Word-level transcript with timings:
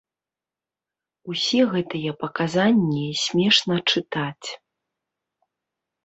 Усе 1.33 1.59
гэтыя 1.73 2.11
паказанні 2.23 3.03
смешна 3.23 3.75
чытаць. 3.91 4.49